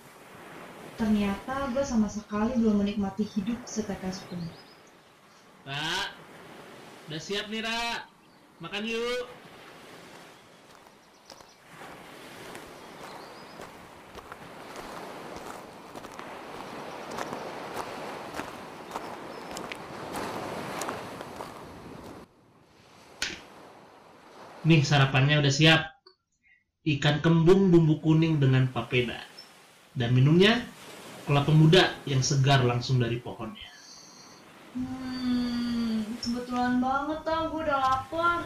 ternyata 1.00 1.72
gue 1.72 1.84
sama 1.84 2.12
sekali 2.12 2.54
belum 2.60 2.84
menikmati 2.84 3.24
hidup 3.24 3.58
setetes 3.64 4.20
pun. 4.28 4.40
Ra, 5.66 6.14
udah 7.10 7.22
siap 7.22 7.50
nih, 7.50 7.64
Ra. 7.64 8.06
Makan 8.62 8.84
yuk. 8.88 9.45
Nih 24.66 24.82
sarapannya 24.82 25.46
udah 25.46 25.54
siap. 25.54 25.82
Ikan 26.82 27.22
kembung 27.22 27.70
bumbu 27.70 28.02
kuning 28.02 28.42
dengan 28.42 28.66
papeda. 28.74 29.22
Dan 29.94 30.18
minumnya 30.18 30.66
kelapa 31.30 31.54
muda 31.54 31.94
yang 32.10 32.26
segar 32.26 32.66
langsung 32.66 32.98
dari 32.98 33.22
pohonnya. 33.22 33.70
Hmm, 34.74 36.02
kebetulan 36.18 36.82
banget 36.82 37.20
tau 37.22 37.54
gue 37.54 37.62
udah 37.62 37.78
lapar. 37.78 38.40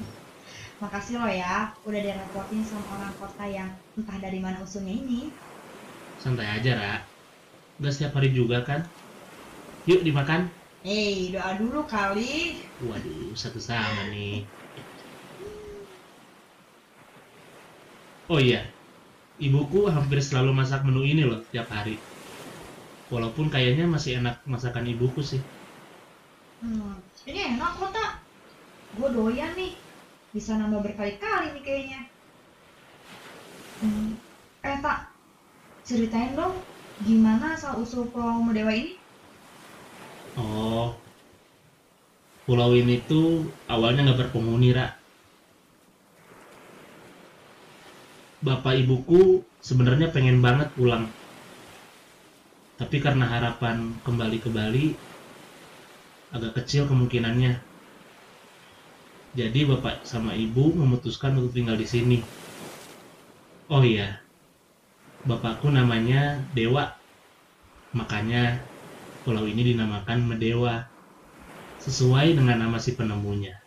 Makasih 0.84 1.24
lo 1.24 1.28
ya, 1.32 1.72
udah 1.88 2.00
direpotin 2.04 2.60
sama 2.68 3.00
orang 3.00 3.14
kota 3.16 3.44
yang 3.48 3.72
entah 3.96 4.20
dari 4.20 4.44
mana 4.44 4.60
usulnya 4.60 4.92
ini. 4.92 5.32
Santai 6.20 6.52
aja, 6.52 6.76
Ra. 6.76 6.94
Udah 7.80 7.88
setiap 7.88 8.20
hari 8.20 8.36
juga 8.36 8.60
kan? 8.60 8.84
Yuk 9.88 10.04
dimakan. 10.04 10.52
Hei, 10.84 11.32
doa 11.32 11.56
dulu 11.56 11.88
kali. 11.88 12.60
Waduh, 12.84 13.32
satu 13.32 13.56
sama 13.56 14.12
nih. 14.12 14.59
Oh 18.30 18.38
iya, 18.38 18.62
ibuku 19.42 19.90
hampir 19.90 20.22
selalu 20.22 20.54
masak 20.54 20.86
menu 20.86 21.02
ini 21.02 21.26
loh 21.26 21.42
tiap 21.50 21.66
hari. 21.66 21.98
Walaupun 23.10 23.50
kayaknya 23.50 23.90
masih 23.90 24.22
enak 24.22 24.38
masakan 24.46 24.86
ibuku 24.86 25.18
sih. 25.18 25.42
Hmm, 26.62 26.94
ini 27.26 27.58
enak 27.58 27.74
kok 27.74 27.90
tak? 27.90 28.22
Gue 28.94 29.10
doyan 29.10 29.50
nih, 29.58 29.74
bisa 30.30 30.54
nambah 30.54 30.78
berkali-kali 30.78 31.58
nih 31.58 31.62
kayaknya. 31.66 32.00
Hmm, 33.82 34.14
eh 34.62 34.78
tak, 34.78 35.10
ceritain 35.82 36.38
dong 36.38 36.54
gimana 37.02 37.58
asal 37.58 37.82
usul 37.82 38.06
Pulau 38.14 38.46
Medewa 38.46 38.70
ini? 38.70 38.94
Oh, 40.38 40.94
pulau 42.46 42.78
ini 42.78 43.02
tuh 43.10 43.42
awalnya 43.66 44.06
nggak 44.06 44.30
berpenghuni, 44.30 44.70
Ra. 44.70 44.99
Bapak 48.40 48.72
ibuku 48.72 49.44
sebenarnya 49.60 50.08
pengen 50.08 50.40
banget 50.40 50.72
pulang. 50.72 51.12
Tapi 52.80 52.96
karena 52.96 53.28
harapan 53.28 53.92
kembali 54.00 54.38
ke 54.40 54.48
Bali 54.48 54.86
agak 56.32 56.64
kecil 56.64 56.88
kemungkinannya. 56.88 57.60
Jadi 59.36 59.60
bapak 59.68 60.08
sama 60.08 60.32
ibu 60.32 60.72
memutuskan 60.72 61.36
untuk 61.36 61.52
tinggal 61.52 61.76
di 61.76 61.84
sini. 61.84 62.18
Oh 63.68 63.84
iya, 63.84 64.18
bapakku 65.28 65.68
namanya 65.68 66.40
Dewa. 66.56 66.96
Makanya 67.92 68.58
pulau 69.22 69.44
ini 69.44 69.76
dinamakan 69.76 70.24
Medewa 70.24 70.88
sesuai 71.84 72.40
dengan 72.40 72.64
nama 72.64 72.80
si 72.80 72.96
penemunya. 72.96 73.60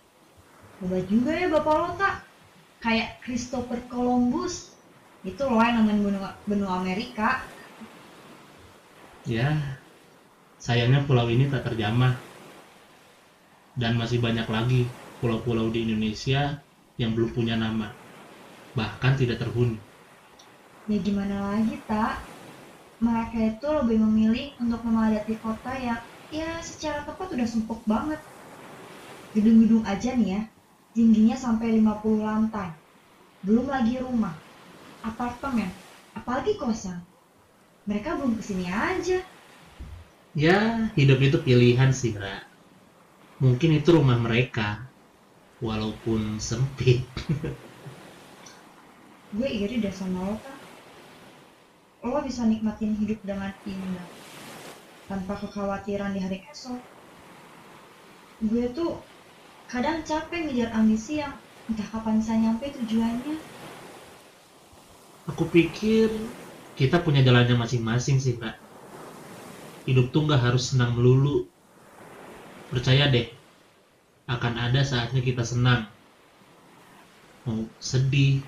Hebat 0.82 1.06
juga 1.06 1.32
ya 1.32 1.48
bapak 1.48 1.76
lo 1.78 1.90
tak 1.96 2.33
kayak 2.84 3.24
Christopher 3.24 3.80
Columbus 3.88 4.76
itu 5.24 5.40
loh 5.40 5.64
yang 5.64 5.88
nemuin 5.88 6.00
benua, 6.04 6.30
benua 6.44 6.72
Amerika. 6.84 7.40
Ya, 9.24 9.80
sayangnya 10.60 11.08
pulau 11.08 11.32
ini 11.32 11.48
tak 11.48 11.64
terjamah. 11.72 12.20
Dan 13.74 13.98
masih 13.98 14.20
banyak 14.20 14.46
lagi 14.52 14.86
pulau-pulau 15.24 15.72
di 15.72 15.88
Indonesia 15.88 16.60
yang 17.00 17.16
belum 17.16 17.32
punya 17.34 17.56
nama, 17.58 17.90
bahkan 18.76 19.16
tidak 19.18 19.42
terhuni. 19.42 19.80
ya 20.92 21.00
gimana 21.00 21.56
lagi 21.56 21.80
tak 21.88 22.20
mereka 23.00 23.40
itu 23.40 23.68
lebih 23.80 23.98
memilih 24.04 24.48
untuk 24.60 24.84
memadati 24.84 25.36
kota 25.40 25.72
yang 25.80 26.00
ya 26.32 26.60
secara 26.60 27.08
tepat 27.08 27.32
udah 27.32 27.48
sumpuk 27.48 27.80
banget. 27.88 28.20
Gedung-gedung 29.34 29.84
aja 29.88 30.14
nih 30.14 30.30
ya 30.38 30.53
tingginya 30.94 31.36
sampai 31.38 31.82
50 31.82 32.22
lantai. 32.24 32.70
Belum 33.44 33.68
lagi 33.68 34.00
rumah 34.00 34.34
apartemen 35.04 35.70
apalagi 36.16 36.56
kosan. 36.56 37.02
Mereka 37.90 38.16
belum 38.16 38.40
ke 38.40 38.44
sini 38.46 38.66
aja. 38.72 39.20
Ya, 40.34 40.90
hidup 40.96 41.20
itu 41.20 41.38
pilihan 41.44 41.92
sih, 41.92 42.16
Ra. 42.16 42.42
Mungkin 43.44 43.76
itu 43.76 43.92
rumah 43.92 44.18
mereka, 44.18 44.88
walaupun 45.60 46.40
sempit. 46.40 47.04
gue 49.34 49.50
iri 49.50 49.82
deh 49.82 49.90
sama 49.90 50.30
lo 50.30 50.38
kan 50.38 50.58
lo 52.06 52.22
bisa 52.22 52.46
nikmatin 52.46 52.94
hidup 52.94 53.18
dengan 53.26 53.50
indah 53.66 54.10
tanpa 55.10 55.36
kekhawatiran 55.40 56.14
di 56.16 56.20
hari 56.22 56.40
esok. 56.52 56.80
Gue 58.44 58.70
tuh 58.76 59.00
kadang 59.72 60.04
capek 60.04 60.48
ngejar 60.48 60.70
ambisi 60.76 61.20
yang 61.24 61.34
entah 61.68 61.88
kapan 61.92 62.20
bisa 62.20 62.34
nyampe 62.36 62.66
tujuannya 62.76 63.38
Aku 65.32 65.48
pikir 65.48 66.12
kita 66.76 67.00
punya 67.00 67.24
jalannya 67.24 67.56
masing-masing 67.56 68.20
sih, 68.20 68.36
Ra. 68.36 68.60
Hidup 69.88 70.12
tuh 70.12 70.28
nggak 70.28 70.52
harus 70.52 70.76
senang 70.76 71.00
melulu. 71.00 71.48
Percaya 72.68 73.08
deh, 73.08 73.32
akan 74.28 74.54
ada 74.60 74.84
saatnya 74.84 75.24
kita 75.24 75.48
senang. 75.48 75.88
Mau 77.48 77.64
sedih, 77.80 78.44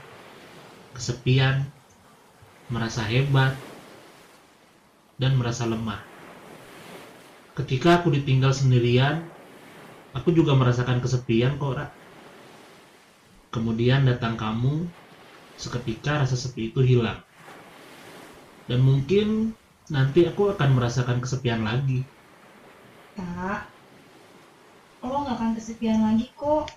kesepian, 0.92 1.64
merasa 2.68 3.08
hebat, 3.08 3.56
dan 5.16 5.40
merasa 5.40 5.64
lemah. 5.64 6.04
Ketika 7.56 8.04
aku 8.04 8.12
ditinggal 8.12 8.52
sendirian, 8.52 9.24
aku 10.18 10.32
juga 10.32 10.56
merasakan 10.56 11.04
kesepian 11.04 11.60
kok, 11.62 11.76
Ra. 11.78 11.88
Kemudian 13.54 14.08
datang 14.08 14.36
kamu, 14.36 14.88
seketika 15.60 16.24
rasa 16.24 16.36
sepi 16.36 16.72
itu 16.72 16.82
hilang. 16.84 17.20
Dan 18.66 18.82
mungkin 18.82 19.54
nanti 19.92 20.26
aku 20.26 20.50
akan 20.56 20.70
merasakan 20.76 21.22
kesepian 21.22 21.62
lagi. 21.62 22.04
tak 23.16 23.72
lo 25.06 25.24
gak 25.24 25.38
akan 25.38 25.52
kesepian 25.56 26.04
lagi 26.04 26.28
kok 26.36 26.68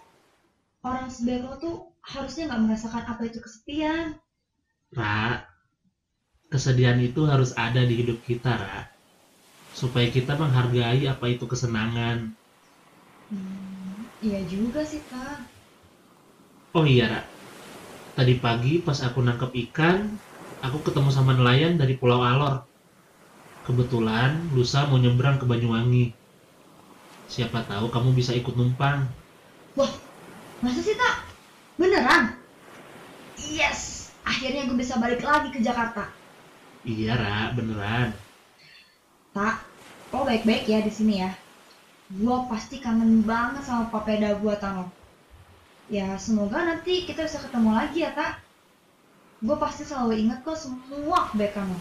orang 0.86 1.10
sebaik 1.10 1.42
lo 1.42 1.54
tuh 1.58 1.76
harusnya 2.04 2.46
gak 2.52 2.62
merasakan 2.62 3.04
apa 3.10 3.22
itu 3.26 3.38
kesepian 3.42 4.14
Ra, 4.94 5.44
kesedihan 6.48 6.96
itu 6.96 7.28
harus 7.28 7.52
ada 7.60 7.84
di 7.84 7.94
hidup 8.00 8.24
kita, 8.24 8.56
Ra. 8.56 8.88
Supaya 9.76 10.08
kita 10.08 10.32
menghargai 10.40 11.04
apa 11.04 11.28
itu 11.28 11.44
kesenangan. 11.44 12.37
Hmm, 13.30 14.24
iya 14.26 14.40
juga 14.52 14.80
sih 14.90 15.00
kak 15.08 15.38
Oh 16.76 16.84
iya, 16.92 17.04
Ra. 17.12 17.20
Tadi 18.16 18.34
pagi 18.44 18.72
pas 18.86 18.98
aku 19.06 19.18
nangkep 19.26 19.50
ikan, 19.64 19.96
aku 20.66 20.78
ketemu 20.86 21.10
sama 21.16 21.32
nelayan 21.38 21.74
dari 21.80 21.94
Pulau 22.00 22.20
Alor. 22.30 22.54
Kebetulan 23.66 24.30
lusa 24.56 24.80
mau 24.88 24.98
nyebrang 25.02 25.36
ke 25.40 25.44
Banyuwangi. 25.50 26.04
Siapa 27.32 27.60
tahu 27.70 27.86
kamu 27.94 28.10
bisa 28.18 28.32
ikut 28.40 28.54
numpang. 28.58 28.98
Wah, 29.78 29.92
masa 30.64 30.80
sih 30.86 30.96
tak? 30.96 31.14
Beneran? 31.80 32.24
Yes, 33.58 34.12
akhirnya 34.26 34.68
gue 34.68 34.76
bisa 34.76 35.00
balik 35.00 35.24
lagi 35.24 35.48
ke 35.54 35.60
Jakarta. 35.64 36.12
Iya, 36.90 37.12
Ra, 37.20 37.36
beneran. 37.56 38.08
Tak, 39.36 39.56
lo 40.12 40.20
baik-baik 40.28 40.64
ya 40.72 40.78
di 40.86 40.92
sini 40.92 41.14
ya. 41.24 41.30
Gue 42.08 42.38
pasti 42.48 42.80
kangen 42.80 43.20
banget 43.20 43.68
sama 43.68 43.92
papeda 43.92 44.32
buatan 44.40 44.80
lo. 44.80 44.86
Ya, 45.92 46.16
semoga 46.16 46.64
nanti 46.64 47.04
kita 47.04 47.28
bisa 47.28 47.36
ketemu 47.44 47.76
lagi 47.76 48.00
ya, 48.00 48.16
tak. 48.16 48.40
Gue 49.44 49.56
pasti 49.60 49.84
selalu 49.84 50.24
inget 50.24 50.40
kok 50.40 50.56
semua 50.56 51.28
kebaikan 51.28 51.68
lo. 51.68 51.80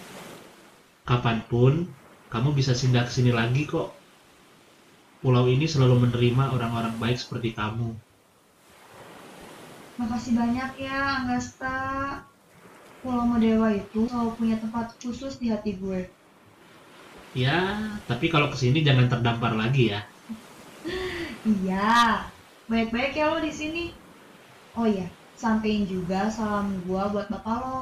Kapan 1.08 1.40
pun, 1.48 1.88
kamu 2.28 2.52
bisa 2.52 2.76
singgah 2.76 3.08
ke 3.08 3.12
sini 3.16 3.32
lagi 3.32 3.64
kok. 3.64 3.96
Pulau 5.24 5.48
ini 5.48 5.64
selalu 5.64 6.08
menerima 6.08 6.52
orang-orang 6.52 7.00
baik 7.00 7.16
seperti 7.24 7.56
kamu. 7.56 7.96
Makasih 9.96 10.36
banyak 10.36 10.72
ya, 10.76 11.24
Angasta. 11.24 11.80
Pulau 13.00 13.24
Modewa 13.24 13.72
itu 13.72 14.12
selalu 14.12 14.36
punya 14.36 14.60
tempat 14.60 14.92
khusus 15.00 15.40
di 15.40 15.56
hati 15.56 15.80
gue. 15.80 16.12
Ya, 17.32 17.80
tapi 18.12 18.28
kalau 18.28 18.52
ke 18.52 18.60
sini 18.60 18.84
jangan 18.84 19.08
terdampar 19.08 19.56
lagi 19.56 19.96
ya. 19.96 20.04
Iya, 21.48 22.28
baik-baik 22.68 23.14
ya 23.16 23.26
lo 23.32 23.38
di 23.40 23.52
sini. 23.54 23.84
Oh 24.78 24.86
iya, 24.86 25.08
sampein 25.42 25.88
juga 25.88 26.30
salam 26.30 26.68
gua 26.86 27.10
buat 27.14 27.28
bapak 27.32 27.58
lo. 27.64 27.80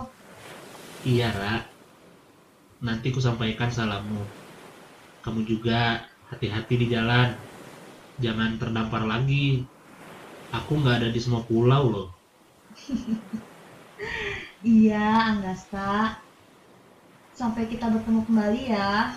Iya, 1.05 1.27
Ra. 1.39 1.55
Nanti 2.86 3.08
ku 3.13 3.19
sampaikan 3.23 3.69
salammu. 3.73 4.23
Kamu 5.23 5.41
juga 5.51 5.79
hati-hati 6.29 6.73
di 6.81 6.88
jalan. 6.93 7.29
Jangan 8.23 8.51
terdampar 8.62 9.03
lagi. 9.03 9.65
Aku 10.53 10.71
nggak 10.79 10.97
ada 11.01 11.10
di 11.12 11.19
semua 11.19 11.41
pulau 11.49 11.84
loh. 11.93 12.10
Iya, 14.65 15.29
Anggasta. 15.29 16.17
Sampai 17.38 17.69
kita 17.69 17.86
bertemu 17.93 18.21
kembali 18.25 18.62
ya. 18.73 19.13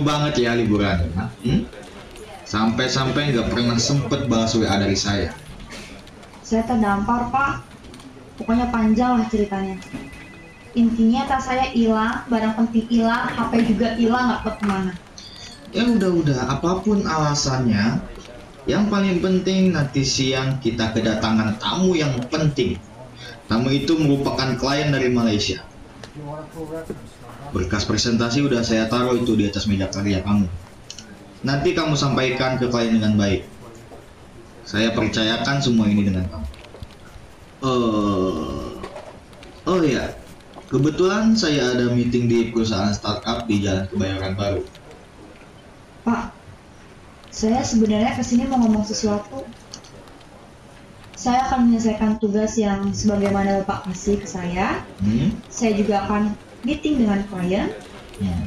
Banget 0.00 0.34
ya 0.40 0.56
liburan. 0.56 1.12
Hmm? 1.44 1.68
Sampai-sampai 2.48 3.30
nggak 3.30 3.52
pernah 3.52 3.78
sempet 3.78 4.26
balas 4.26 4.56
WA 4.58 4.74
dari 4.80 4.96
saya. 4.96 5.30
Saya 6.42 6.66
terdampar, 6.66 7.30
Pak. 7.30 7.62
Pokoknya 8.40 8.72
panjang 8.74 9.20
lah 9.20 9.26
ceritanya. 9.30 9.76
Intinya 10.74 11.26
tas 11.28 11.46
saya 11.46 11.70
hilang, 11.70 12.26
barang 12.26 12.54
penting 12.58 12.86
hilang, 12.90 13.28
HP 13.36 13.52
juga 13.74 13.88
hilang, 13.94 14.24
nggak 14.34 14.40
tahu 14.42 14.54
ke 14.56 14.64
mana. 14.66 14.92
Ya 15.70 15.82
udah-udah, 15.86 16.38
apa 16.50 16.82
pun 16.82 17.06
alasannya, 17.06 18.02
yang 18.66 18.90
paling 18.90 19.22
penting 19.22 19.70
nanti 19.70 20.02
siang 20.02 20.58
kita 20.58 20.90
kedatangan 20.90 21.58
tamu 21.62 21.94
yang 21.94 22.18
penting. 22.30 22.78
Tamu 23.46 23.70
itu 23.70 23.98
merupakan 23.98 24.54
klien 24.58 24.94
dari 24.94 25.10
Malaysia. 25.10 25.62
Berkas 27.50 27.82
presentasi 27.82 28.46
udah 28.46 28.62
saya 28.62 28.86
taruh 28.86 29.18
itu 29.18 29.34
di 29.34 29.50
atas 29.50 29.66
meja 29.66 29.90
kerja 29.90 30.22
kamu. 30.22 30.46
Nanti 31.42 31.74
kamu 31.74 31.98
sampaikan 31.98 32.60
ke 32.60 32.70
klien 32.70 32.94
dengan 32.94 33.18
baik. 33.18 33.42
Saya 34.62 34.94
percayakan 34.94 35.58
semua 35.58 35.90
ini 35.90 36.06
dengan 36.06 36.30
kamu. 36.30 36.48
Eh, 37.60 38.70
oh 39.66 39.80
ya, 39.82 40.14
kebetulan 40.70 41.34
saya 41.34 41.74
ada 41.74 41.90
meeting 41.90 42.30
di 42.30 42.54
perusahaan 42.54 42.94
startup 42.94 43.50
di 43.50 43.66
Jalan 43.66 43.90
Kebayoran 43.90 44.38
Baru. 44.38 44.62
Pak, 46.06 46.32
saya 47.34 47.66
sebenarnya 47.66 48.14
ke 48.14 48.22
sini 48.22 48.46
mau 48.46 48.62
ngomong 48.62 48.86
sesuatu. 48.86 49.42
Saya 51.18 51.50
akan 51.50 51.68
menyelesaikan 51.68 52.16
tugas 52.16 52.56
yang 52.56 52.96
sebagaimana 52.96 53.60
Bapak 53.60 53.92
kasih 53.92 54.22
ke 54.22 54.28
saya. 54.30 54.80
Hmm? 55.04 55.36
Saya 55.52 55.76
juga 55.76 56.08
akan 56.08 56.32
meeting 56.64 57.04
dengan 57.04 57.24
klien. 57.28 57.72
Hmm. 58.20 58.44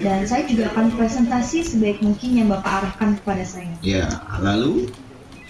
Dan 0.00 0.24
saya 0.24 0.44
juga 0.48 0.72
akan 0.72 0.92
presentasi 0.96 1.64
sebaik 1.64 2.00
mungkin 2.00 2.30
yang 2.36 2.48
Bapak 2.48 2.84
arahkan 2.84 3.20
kepada 3.20 3.44
saya. 3.44 3.72
Ya, 3.84 4.08
lalu? 4.40 4.88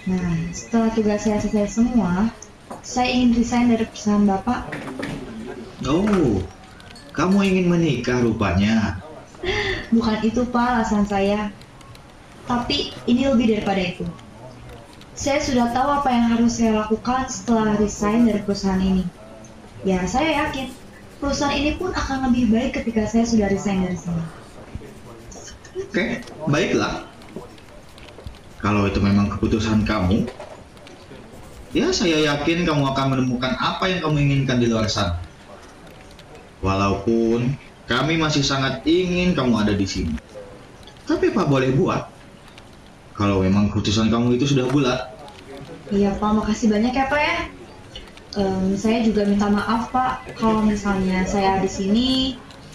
Nah, 0.07 0.51
setelah 0.55 0.91
tugas 0.95 1.27
saya 1.27 1.39
selesai 1.43 1.83
semua, 1.83 2.31
saya 2.83 3.11
ingin 3.11 3.39
resign 3.39 3.71
dari 3.71 3.87
perusahaan 3.87 4.27
Bapak. 4.27 4.71
Oh, 5.87 6.43
kamu 7.15 7.39
ingin 7.43 7.67
menikah 7.71 8.23
rupanya. 8.23 9.03
Bukan 9.91 10.19
itu 10.27 10.47
Pak 10.47 10.83
alasan 10.83 11.07
saya. 11.07 11.51
Tapi 12.47 12.95
ini 13.11 13.27
lebih 13.27 13.59
daripada 13.59 13.83
itu. 13.83 14.07
Saya 15.17 15.43
sudah 15.43 15.75
tahu 15.75 15.89
apa 16.03 16.09
yang 16.13 16.27
harus 16.35 16.61
saya 16.61 16.87
lakukan 16.87 17.27
setelah 17.27 17.75
resign 17.79 18.31
dari 18.31 18.43
perusahaan 18.47 18.79
ini. 18.79 19.03
Ya, 19.83 20.07
saya 20.07 20.47
yakin 20.47 20.71
perusahaan 21.19 21.57
ini 21.57 21.77
pun 21.81 21.93
akan 21.93 22.31
lebih 22.31 22.53
baik 22.53 22.71
ketika 22.83 23.09
saya 23.09 23.25
sudah 23.25 23.49
resign 23.49 23.85
dari 23.85 23.99
sini. 23.99 24.25
Oke, 25.77 26.05
baiklah. 26.49 27.05
Kalau 28.61 28.89
itu 28.89 28.99
memang 28.99 29.29
keputusan 29.37 29.85
kamu, 29.85 30.25
ya 31.77 31.93
saya 31.93 32.19
yakin 32.35 32.65
kamu 32.65 32.83
akan 32.97 33.07
menemukan 33.13 33.53
apa 33.61 33.93
yang 33.93 34.01
kamu 34.01 34.17
inginkan 34.27 34.59
di 34.59 34.67
luar 34.73 34.89
sana. 34.89 35.21
Walaupun 36.65 37.53
kami 37.87 38.17
masih 38.17 38.43
sangat 38.43 38.83
ingin 38.89 39.37
kamu 39.37 39.63
ada 39.63 39.77
di 39.77 39.85
sini. 39.85 40.17
Tapi 41.07 41.31
Pak 41.31 41.47
boleh 41.47 41.71
buat. 41.77 42.09
Kalau 43.15 43.45
memang 43.45 43.73
keputusan 43.73 44.09
kamu 44.13 44.37
itu 44.37 44.57
sudah 44.57 44.67
bulat, 44.69 45.17
Iya 45.87 46.19
Pak, 46.19 46.31
makasih 46.35 46.67
banyak 46.67 46.91
ya 46.91 47.07
Pak 47.07 47.21
ya. 47.23 47.37
Em, 48.37 48.77
saya 48.77 49.01
juga 49.01 49.25
minta 49.25 49.49
maaf 49.49 49.89
Pak 49.89 50.37
kalau 50.37 50.61
misalnya 50.61 51.25
saya 51.25 51.57
di 51.65 51.71
sini 51.73 52.11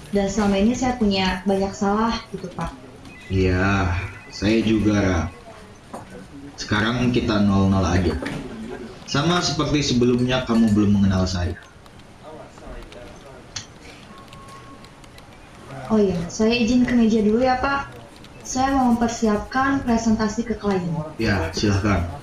dan 0.09 0.25
selama 0.25 0.57
ini 0.57 0.73
saya 0.73 0.97
punya 0.97 1.45
banyak 1.45 1.69
salah 1.77 2.17
gitu 2.33 2.49
Pak. 2.57 2.73
Iya, 3.29 3.93
saya 4.33 4.57
juga. 4.65 4.95
Ra. 4.97 5.19
Sekarang 6.57 7.13
kita 7.13 7.45
nol-nol 7.45 7.85
aja. 7.85 8.17
Sama 9.05 9.37
seperti 9.45 9.85
sebelumnya 9.85 10.49
kamu 10.49 10.73
belum 10.73 10.97
mengenal 10.97 11.29
saya. 11.29 11.53
Oh 15.91 15.99
iya, 15.99 16.17
saya 16.25 16.57
izin 16.57 16.87
ke 16.89 16.95
meja 16.97 17.21
dulu 17.21 17.43
ya 17.43 17.61
Pak. 17.61 17.93
Saya 18.41 18.73
mau 18.73 18.95
mempersiapkan 18.95 19.85
presentasi 19.85 20.41
ke 20.41 20.57
klien. 20.57 20.89
Ya, 21.21 21.53
silahkan. 21.53 22.20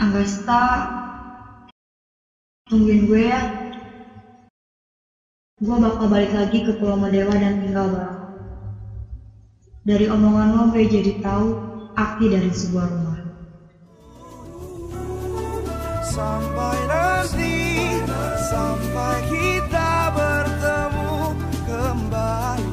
Angasta, 0.00 0.64
tungguin 2.72 3.04
gue 3.04 3.28
ya. 3.28 3.40
Gue 5.60 5.76
bakal 5.76 6.08
balik 6.08 6.32
lagi 6.32 6.64
ke 6.64 6.72
Pulau 6.80 6.96
Madewa 6.96 7.36
dan 7.36 7.60
tinggal 7.60 7.92
bareng. 7.92 8.24
Dari 9.84 10.08
omongan 10.08 10.56
lo 10.56 10.72
gue 10.72 10.88
jadi 10.88 11.20
tahu 11.20 11.52
arti 12.00 12.32
dari 12.32 12.48
sebuah 12.48 12.86
rumah. 12.88 13.20
Sampai 16.00 16.80
nanti 16.88 17.56
Sampai 18.50 19.20
kita 19.28 19.92
bertemu 20.16 21.12
kembali 21.68 22.72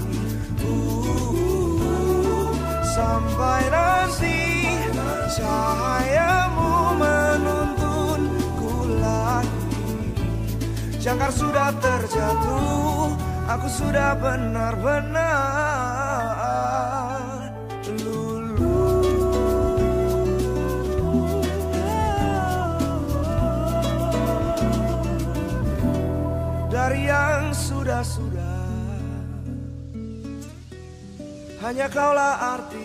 Uh, 0.64 2.50
Sampai 2.88 3.68
nanti 3.68 4.40
Cahayamu 5.28 6.47
Jangkar 11.08 11.32
sudah 11.32 11.72
terjatuh 11.80 13.16
Aku 13.48 13.68
sudah 13.72 14.12
benar-benar 14.20 15.16
lulu 18.04 19.08
dari 26.68 27.08
yang 27.08 27.56
sudah-sudah 27.56 28.68
Hanya 31.64 31.88
kaulah 31.88 32.60
arti 32.60 32.77